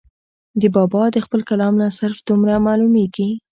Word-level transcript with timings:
د 0.61 0.63
بابا 0.75 1.03
د 1.11 1.17
خپل 1.25 1.41
کلام 1.49 1.73
نه 1.81 1.87
صرف 1.99 2.17
دومره 2.29 2.53
معلوميږي 2.65 3.29